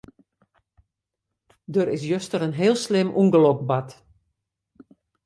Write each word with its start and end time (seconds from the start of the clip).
Der 1.73 1.87
is 1.95 2.03
juster 2.11 2.39
in 2.47 2.57
heel 2.59 2.75
slim 2.85 3.09
ûngelok 3.21 3.59
bard. 3.69 3.89